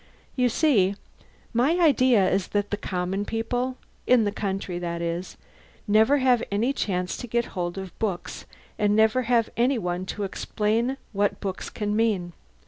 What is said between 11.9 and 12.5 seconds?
mean.